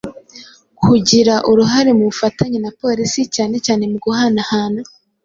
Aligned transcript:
kugira 0.81 1.33
uruhare 1.51 1.91
mu 1.97 2.03
bufatanye 2.09 2.57
na 2.65 2.71
Polisi 2.81 3.19
cyane 3.35 3.55
cyane 3.65 3.83
mu 3.91 3.97
guhanahana 4.05 4.81